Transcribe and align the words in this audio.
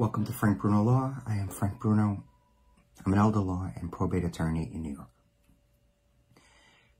Welcome 0.00 0.24
to 0.24 0.32
Frank 0.32 0.62
Bruno 0.62 0.82
Law. 0.82 1.14
I 1.26 1.34
am 1.34 1.48
Frank 1.48 1.78
Bruno. 1.78 2.24
I'm 3.04 3.12
an 3.12 3.18
elder 3.18 3.40
law 3.40 3.70
and 3.76 3.92
probate 3.92 4.24
attorney 4.24 4.70
in 4.72 4.80
New 4.80 4.94
York. 4.94 5.10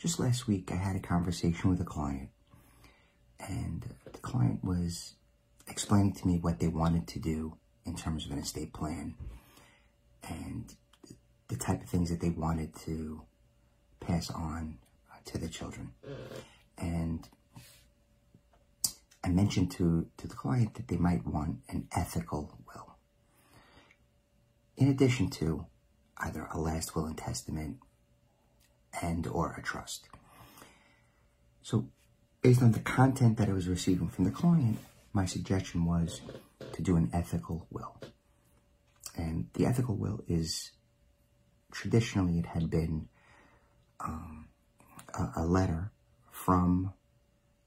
Just 0.00 0.18
last 0.18 0.48
week, 0.48 0.72
I 0.72 0.74
had 0.74 0.96
a 0.96 0.98
conversation 0.98 1.70
with 1.70 1.80
a 1.80 1.84
client, 1.84 2.30
and 3.38 3.86
the 4.04 4.18
client 4.18 4.64
was 4.64 5.14
explaining 5.68 6.14
to 6.14 6.26
me 6.26 6.38
what 6.38 6.58
they 6.58 6.66
wanted 6.66 7.06
to 7.06 7.20
do 7.20 7.56
in 7.86 7.94
terms 7.94 8.26
of 8.26 8.32
an 8.32 8.40
estate 8.40 8.72
plan 8.72 9.14
and 10.28 10.74
the 11.46 11.56
type 11.56 11.80
of 11.80 11.88
things 11.88 12.10
that 12.10 12.20
they 12.20 12.30
wanted 12.30 12.74
to 12.86 13.22
pass 14.00 14.28
on 14.28 14.76
to 15.26 15.38
the 15.38 15.48
children. 15.48 15.92
And 16.76 17.28
I 19.28 19.30
mentioned 19.30 19.70
to, 19.72 20.06
to 20.16 20.26
the 20.26 20.34
client 20.34 20.74
that 20.76 20.88
they 20.88 20.96
might 20.96 21.26
want 21.26 21.58
an 21.68 21.86
ethical 21.94 22.58
will. 22.66 22.96
In 24.78 24.88
addition 24.88 25.28
to 25.30 25.66
either 26.16 26.48
a 26.50 26.58
last 26.58 26.96
will 26.96 27.04
and 27.04 27.18
testament 27.18 27.76
and 29.02 29.26
or 29.26 29.52
a 29.52 29.62
trust. 29.62 30.08
So 31.60 31.90
based 32.40 32.62
on 32.62 32.72
the 32.72 32.78
content 32.78 33.36
that 33.36 33.50
I 33.50 33.52
was 33.52 33.68
receiving 33.68 34.08
from 34.08 34.24
the 34.24 34.30
client, 34.30 34.78
my 35.12 35.26
suggestion 35.26 35.84
was 35.84 36.22
to 36.72 36.80
do 36.80 36.96
an 36.96 37.10
ethical 37.12 37.66
will. 37.70 38.00
And 39.14 39.48
the 39.52 39.66
ethical 39.66 39.96
will 39.96 40.24
is 40.26 40.72
traditionally 41.70 42.38
it 42.38 42.46
had 42.46 42.70
been 42.70 43.08
um, 44.00 44.48
a, 45.12 45.42
a 45.42 45.44
letter 45.44 45.92
from 46.30 46.94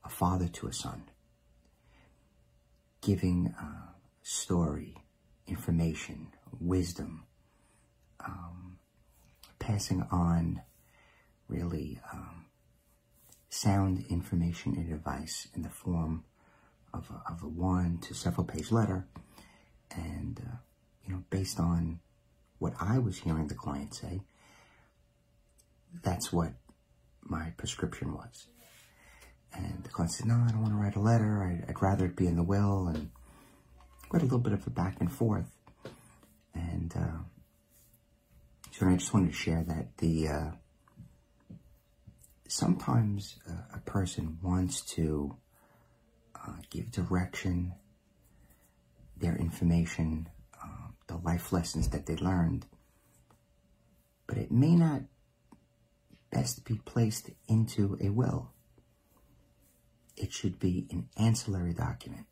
a 0.03 0.09
father 0.09 0.47
to 0.47 0.65
a 0.65 0.73
son 0.73 1.03
giving 3.01 3.53
uh, 3.59 3.91
story, 4.21 4.95
information, 5.47 6.27
wisdom, 6.59 7.23
um, 8.25 8.77
passing 9.59 10.05
on 10.11 10.61
really 11.47 11.99
um, 12.13 12.45
sound 13.49 14.05
information 14.09 14.75
and 14.75 14.93
advice 14.93 15.47
in 15.55 15.63
the 15.63 15.69
form 15.69 16.23
of 16.93 17.09
a, 17.09 17.31
of 17.31 17.43
a 17.43 17.47
one 17.47 17.97
to 17.99 18.13
several 18.13 18.45
page 18.45 18.71
letter. 18.71 19.07
And, 19.91 20.39
uh, 20.39 20.55
you 21.05 21.13
know, 21.13 21.23
based 21.29 21.59
on 21.59 21.99
what 22.59 22.73
I 22.79 22.99
was 22.99 23.17
hearing 23.19 23.47
the 23.47 23.55
client 23.55 23.93
say, 23.93 24.21
that's 26.01 26.31
what 26.31 26.53
my 27.21 27.51
prescription 27.57 28.13
was. 28.13 28.47
And 29.53 29.83
the 29.83 29.89
client 29.89 30.13
said, 30.13 30.27
no, 30.27 30.35
I 30.35 30.51
don't 30.51 30.61
want 30.61 30.73
to 30.73 30.79
write 30.79 30.95
a 30.95 30.99
letter. 30.99 31.43
I'd, 31.43 31.69
I'd 31.69 31.81
rather 31.81 32.05
it 32.05 32.15
be 32.15 32.27
in 32.27 32.35
the 32.35 32.43
will. 32.43 32.87
And 32.87 33.11
quite 34.09 34.21
a 34.21 34.25
little 34.25 34.39
bit 34.39 34.53
of 34.53 34.65
a 34.65 34.69
back 34.69 34.97
and 34.99 35.11
forth. 35.11 35.49
And 36.53 36.93
uh, 36.95 37.23
so 38.71 38.87
I 38.87 38.95
just 38.95 39.13
wanted 39.13 39.27
to 39.27 39.37
share 39.37 39.63
that 39.63 39.97
the 39.97 40.27
uh, 40.27 40.51
sometimes 42.47 43.37
uh, 43.49 43.77
a 43.77 43.79
person 43.79 44.37
wants 44.41 44.81
to 44.95 45.35
uh, 46.35 46.53
give 46.69 46.91
direction, 46.91 47.73
their 49.17 49.35
information, 49.35 50.27
uh, 50.61 50.89
the 51.07 51.17
life 51.17 51.53
lessons 51.53 51.89
that 51.89 52.05
they 52.05 52.15
learned, 52.15 52.65
but 54.27 54.37
it 54.37 54.51
may 54.51 54.75
not 54.75 55.01
best 56.31 56.65
be 56.65 56.79
placed 56.85 57.29
into 57.47 57.97
a 58.01 58.09
will 58.09 58.50
it 60.31 60.35
should 60.35 60.59
be 60.59 60.87
an 60.91 61.09
ancillary 61.17 61.73
document, 61.73 62.25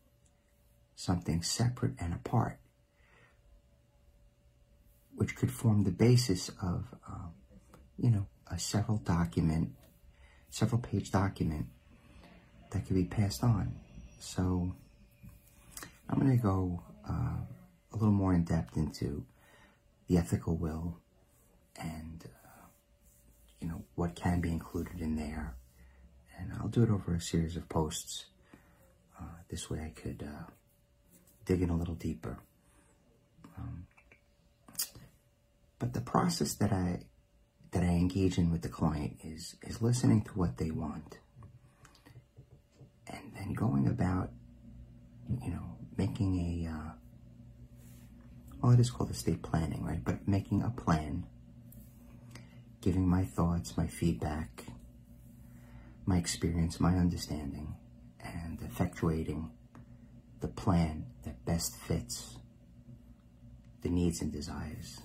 something 0.95 1.43
separate 1.43 1.95
and 1.99 2.13
apart, 2.13 2.57
which 5.15 5.35
could 5.35 5.51
form 5.51 5.83
the 5.83 5.91
basis 5.91 6.47
of, 6.61 6.85
um, 7.05 7.33
you 7.97 8.09
know, 8.09 8.25
a 8.49 8.57
several 8.57 8.99
document, 8.99 9.71
several 10.49 10.79
page 10.79 11.11
document 11.11 11.65
that 12.71 12.87
could 12.87 12.95
be 12.95 13.03
passed 13.03 13.43
on. 13.43 13.75
So 14.19 14.73
I'm 16.09 16.19
going 16.19 16.37
to 16.37 16.41
go 16.41 16.81
uh, 17.07 17.41
a 17.91 17.95
little 17.95 18.13
more 18.13 18.33
in 18.33 18.45
depth 18.45 18.77
into 18.77 19.25
the 20.07 20.17
ethical 20.17 20.55
will 20.55 20.95
and, 21.75 22.23
uh, 22.45 22.67
you 23.59 23.67
know, 23.67 23.83
what 23.95 24.15
can 24.15 24.39
be 24.39 24.51
included 24.51 25.01
in 25.01 25.17
there 25.17 25.57
and 26.39 26.51
I'll 26.59 26.67
do 26.67 26.83
it 26.83 26.89
over 26.89 27.13
a 27.13 27.21
series 27.21 27.55
of 27.55 27.67
posts. 27.69 28.25
Uh, 29.19 29.23
this 29.49 29.69
way 29.69 29.79
I 29.79 29.99
could 29.99 30.23
uh, 30.25 30.51
dig 31.45 31.61
in 31.61 31.69
a 31.69 31.75
little 31.75 31.95
deeper. 31.95 32.37
Um, 33.57 33.87
but 35.77 35.93
the 35.93 36.01
process 36.01 36.53
that 36.55 36.71
I 36.71 36.99
that 37.71 37.83
I 37.83 37.87
engage 37.87 38.37
in 38.37 38.51
with 38.51 38.61
the 38.61 38.69
client 38.69 39.17
is 39.23 39.55
is 39.63 39.81
listening 39.81 40.23
to 40.23 40.31
what 40.31 40.57
they 40.57 40.71
want, 40.71 41.19
and 43.07 43.31
then 43.37 43.53
going 43.53 43.87
about, 43.87 44.31
you 45.43 45.51
know, 45.51 45.77
making 45.97 46.65
a 46.65 46.69
uh, 46.69 46.91
well, 48.61 48.73
it 48.73 48.79
is 48.79 48.89
called 48.89 49.11
estate 49.11 49.41
planning, 49.41 49.83
right? 49.83 50.03
But 50.03 50.27
making 50.27 50.63
a 50.63 50.69
plan, 50.69 51.25
giving 52.81 53.07
my 53.07 53.23
thoughts, 53.23 53.77
my 53.77 53.87
feedback, 53.87 54.65
my 56.09 56.17
experience, 56.17 56.79
my 56.79 56.95
understanding, 56.95 57.75
and 58.19 58.59
effectuating 58.61 59.47
the 60.39 60.47
plan 60.47 61.05
that 61.23 61.45
best 61.45 61.75
fits 61.75 62.37
the 63.83 63.89
needs 63.89 64.19
and 64.19 64.31
desires 64.31 65.01